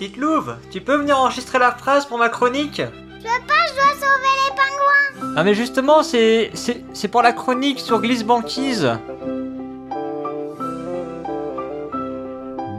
[0.00, 2.78] Petite Louve, tu peux venir enregistrer la phrase pour ma chronique?
[2.78, 5.34] Je veux pas, je dois sauver les pingouins.
[5.36, 8.92] Ah mais justement, c'est c'est c'est pour la chronique sur Glisse Banquise.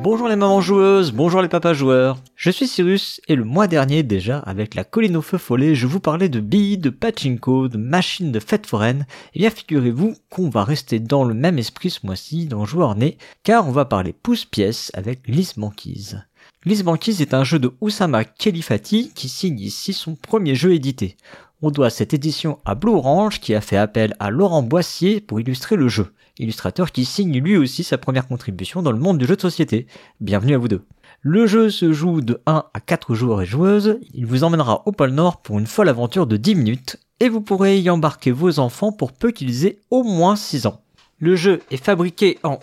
[0.01, 2.17] Bonjour les mamans joueuses, bonjour les papas joueurs.
[2.35, 5.85] Je suis Cyrus et le mois dernier déjà, avec la colline au feu follet, je
[5.85, 9.05] vous parlais de billes, de pachinko, de machines de fête foraine.
[9.35, 13.19] Et bien figurez-vous qu'on va rester dans le même esprit ce mois-ci dans Joueur Né,
[13.43, 16.23] car on va parler pouce-pièce avec Glisse Banquise.
[16.63, 21.17] Glisse Banquise est un jeu de Oussama Khelifati qui signe ici son premier jeu édité.
[21.63, 25.39] On doit cette édition à Blue Orange qui a fait appel à Laurent Boissier pour
[25.39, 29.25] illustrer le jeu, illustrateur qui signe lui aussi sa première contribution dans le monde du
[29.25, 29.87] jeu de société.
[30.19, 30.85] Bienvenue à vous deux.
[31.21, 34.91] Le jeu se joue de 1 à 4 joueurs et joueuses, il vous emmènera au
[34.91, 38.59] pôle Nord pour une folle aventure de 10 minutes, et vous pourrez y embarquer vos
[38.59, 40.83] enfants pour peu qu'ils aient au moins 6 ans.
[41.17, 42.59] Le jeu est fabriqué en...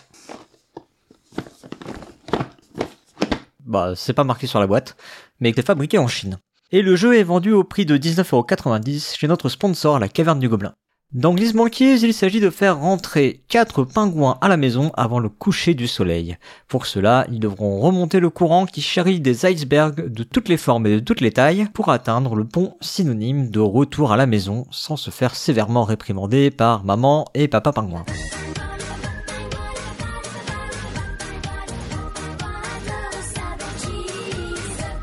[3.68, 4.96] Bah, c'est pas marqué sur la boîte,
[5.40, 6.38] mais il est fabriqué en Chine.
[6.72, 10.48] Et le jeu est vendu au prix de 19,90€ chez notre sponsor, la Caverne du
[10.48, 10.74] Gobelin.
[11.12, 15.74] Dans Glisse il s'agit de faire rentrer 4 pingouins à la maison avant le coucher
[15.74, 16.38] du soleil.
[16.66, 20.86] Pour cela, ils devront remonter le courant qui charrie des icebergs de toutes les formes
[20.86, 24.66] et de toutes les tailles pour atteindre le pont synonyme de retour à la maison
[24.70, 28.04] sans se faire sévèrement réprimander par maman et papa pingouin.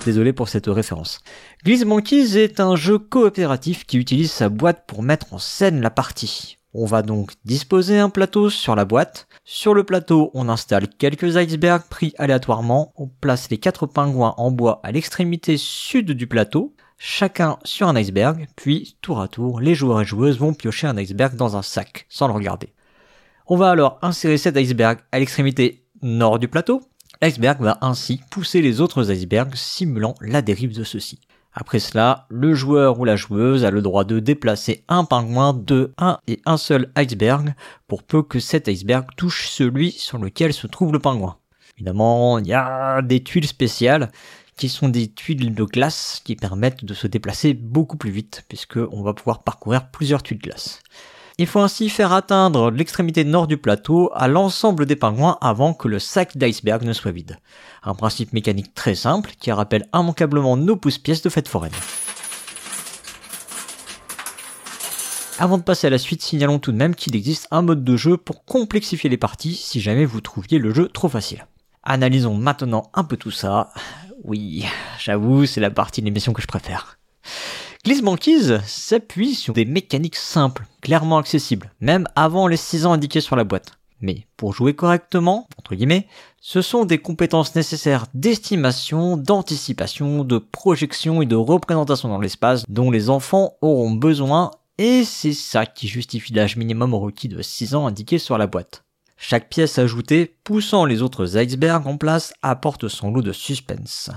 [0.06, 1.20] Désolé pour cette référence.
[1.64, 5.89] Glisse Monkeys est un jeu coopératif qui utilise sa boîte pour mettre en scène la
[5.89, 6.59] partie.
[6.75, 9.28] On va donc disposer un plateau sur la boîte.
[9.45, 12.94] Sur le plateau, on installe quelques icebergs pris aléatoirement.
[12.97, 17.95] On place les quatre pingouins en bois à l'extrémité sud du plateau, chacun sur un
[17.95, 21.64] iceberg, puis tour à tour, les joueurs et joueuses vont piocher un iceberg dans un
[21.64, 22.73] sac, sans le regarder.
[23.47, 26.81] On va alors insérer cet iceberg à l'extrémité nord du plateau.
[27.21, 31.19] L'iceberg va ainsi pousser les autres icebergs simulant la dérive de ceux-ci.
[31.53, 35.94] Après cela, le joueur ou la joueuse a le droit de déplacer un pingouin de
[35.97, 37.53] un et un seul iceberg
[37.88, 41.38] pour peu que cet iceberg touche celui sur lequel se trouve le pingouin.
[41.78, 44.11] Évidemment, il y a des tuiles spéciales
[44.57, 48.78] qui sont des tuiles de glace qui permettent de se déplacer beaucoup plus vite puisque
[48.91, 50.81] on va pouvoir parcourir plusieurs tuiles de glace.
[51.38, 55.90] Il faut ainsi faire atteindre l'extrémité nord du plateau à l'ensemble des pingouins avant que
[55.90, 57.40] le sac d'iceberg ne soit vide.
[57.84, 61.73] Un principe mécanique très simple qui rappelle immanquablement nos pouces-pièces de fête foraine.
[65.38, 67.97] Avant de passer à la suite, signalons tout de même qu'il existe un mode de
[67.97, 71.46] jeu pour complexifier les parties si jamais vous trouviez le jeu trop facile.
[71.84, 73.72] Analysons maintenant un peu tout ça.
[74.23, 74.66] Oui,
[74.97, 76.97] j'avoue, c'est la partie de l'émission que je préfère.
[78.06, 83.35] Banquise s'appuie sur des mécaniques simples, clairement accessibles, même avant les 6 ans indiqués sur
[83.35, 83.79] la boîte.
[84.01, 86.07] Mais pour jouer correctement, entre guillemets,
[86.40, 92.91] ce sont des compétences nécessaires d'estimation, d'anticipation, de projection et de représentation dans l'espace dont
[92.91, 97.88] les enfants auront besoin et c'est ça qui justifie l'âge minimum requis de 6 ans
[97.88, 98.84] indiqué sur la boîte.
[99.18, 104.12] Chaque pièce ajoutée, poussant les autres icebergs en place, apporte son lot de suspense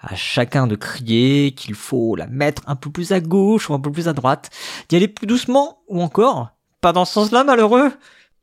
[0.00, 3.80] à chacun de crier qu'il faut la mettre un peu plus à gauche ou un
[3.80, 4.50] peu plus à droite,
[4.88, 6.50] d'y aller plus doucement ou encore,
[6.80, 7.90] pas dans ce sens-là malheureux.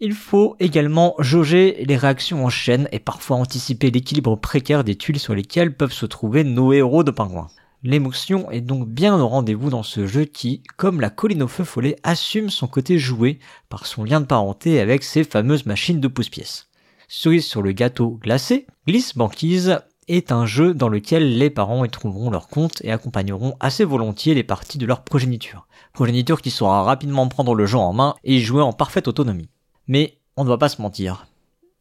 [0.02, 5.20] Il faut également jauger les réactions en chaîne et parfois anticiper l'équilibre précaire des tuiles
[5.20, 7.50] sur lesquelles peuvent se trouver nos héros de pingouins.
[7.86, 11.64] L'émotion est donc bien au rendez-vous dans ce jeu qui, comme la colline au feu
[11.64, 13.38] follet, assume son côté joué
[13.70, 16.68] par son lien de parenté avec ces fameuses machines de pouce-pièces.
[17.08, 21.90] Cerise sur le gâteau glacé, glisse banquise est un jeu dans lequel les parents y
[21.92, 25.68] trouveront leur compte et accompagneront assez volontiers les parties de leur progéniture.
[25.94, 29.50] Progéniture qui saura rapidement prendre le jeu en main et jouer en parfaite autonomie.
[29.88, 31.28] Mais on ne va pas se mentir.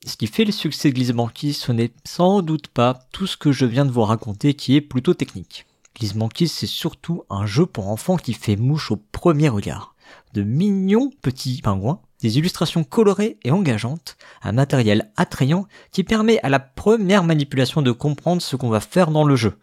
[0.04, 3.38] Ce qui fait le succès de Glisse Banquise, ce n'est sans doute pas tout ce
[3.38, 5.64] que je viens de vous raconter qui est plutôt technique.
[5.96, 9.94] Glisse Banquise, c'est surtout un jeu pour enfants qui fait mouche au premier regard.
[10.32, 16.48] De mignons petits pingouins des illustrations colorées et engageantes, un matériel attrayant qui permet à
[16.48, 19.58] la première manipulation de comprendre ce qu'on va faire dans le jeu.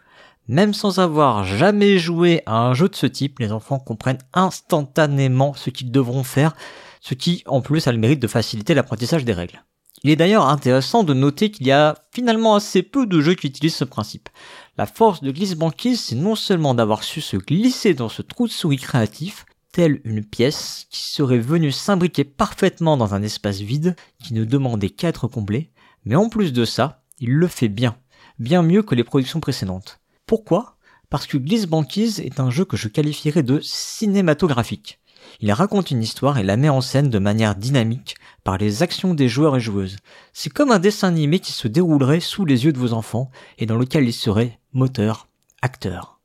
[0.48, 5.54] Même sans avoir jamais joué à un jeu de ce type, les enfants comprennent instantanément
[5.56, 6.56] ce qu'ils devront faire,
[7.00, 9.64] ce qui en plus a le mérite de faciliter l'apprentissage des règles.
[10.04, 13.48] Il est d'ailleurs intéressant de noter qu'il y a finalement assez peu de jeux qui
[13.48, 14.30] utilisent ce principe.
[14.78, 18.48] La force de Glisse Banquise, c'est non seulement d'avoir su se glisser dans ce trou
[18.48, 23.96] de souris créatif, telle une pièce qui serait venue s'imbriquer parfaitement dans un espace vide
[24.24, 25.72] qui ne demandait qu'à être comblé,
[26.04, 27.96] mais en plus de ça, il le fait bien,
[28.40, 30.00] bien mieux que les productions précédentes.
[30.26, 30.78] Pourquoi?
[31.12, 35.01] Parce que Glisse Banquise est un jeu que je qualifierais de cinématographique.
[35.40, 39.14] Il raconte une histoire et la met en scène de manière dynamique par les actions
[39.14, 39.98] des joueurs et joueuses.
[40.34, 43.66] C'est comme un dessin animé qui se déroulerait sous les yeux de vos enfants et
[43.66, 45.28] dans lequel ils seraient moteur,
[45.62, 46.20] acteur.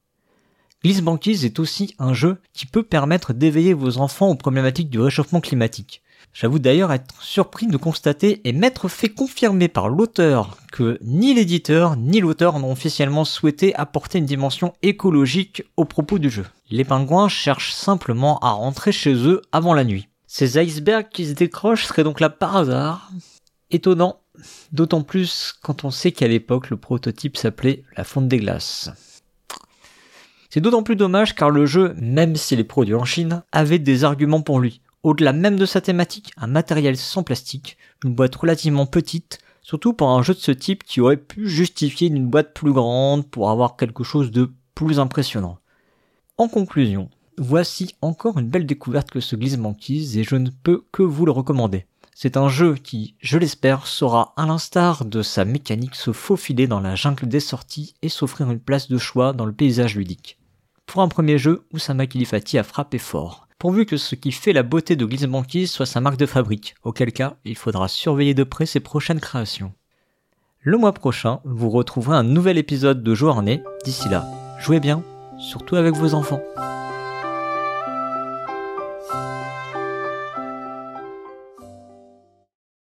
[0.83, 5.01] Glisse Banquise est aussi un jeu qui peut permettre d'éveiller vos enfants aux problématiques du
[5.01, 6.03] réchauffement climatique.
[6.33, 11.97] J'avoue d'ailleurs être surpris de constater et m'être fait confirmer par l'auteur que ni l'éditeur
[11.97, 16.45] ni l'auteur n'ont officiellement souhaité apporter une dimension écologique au propos du jeu.
[16.71, 20.09] Les pingouins cherchent simplement à rentrer chez eux avant la nuit.
[20.27, 23.11] Ces icebergs qui se décrochent seraient donc là par hasard.
[23.71, 24.21] Étonnant,
[24.73, 28.91] d'autant plus quand on sait qu'à l'époque le prototype s'appelait la fonte des glaces.
[30.51, 34.05] C'est d'autant plus dommage car le jeu, même s'il est produit en Chine, avait des
[34.05, 34.81] arguments pour lui.
[35.07, 40.11] Au-delà même de sa thématique, un matériel sans plastique, une boîte relativement petite, surtout pour
[40.11, 43.77] un jeu de ce type qui aurait pu justifier une boîte plus grande pour avoir
[43.77, 45.59] quelque chose de plus impressionnant.
[46.39, 47.09] En conclusion,
[47.39, 51.25] voici encore une belle découverte que ce glisse banquise et je ne peux que vous
[51.25, 51.87] le recommander.
[52.13, 56.81] C'est un jeu qui, je l'espère, saura à l'instar de sa mécanique se faufiler dans
[56.81, 60.41] la jungle des sorties et s'offrir une place de choix dans le paysage ludique.
[60.87, 64.63] Pour un premier jeu, Oussama Kilifati a frappé fort pourvu que ce qui fait la
[64.63, 68.67] beauté de Banquise soit sa marque de fabrique, auquel cas il faudra surveiller de près
[68.67, 69.73] ses prochaines créations.
[70.61, 73.63] Le mois prochain, vous retrouverez un nouvel épisode de Journée.
[73.85, 74.27] D'ici là,
[74.61, 75.03] jouez bien,
[75.39, 76.43] surtout avec vos enfants.